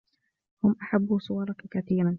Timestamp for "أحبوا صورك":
0.81-1.61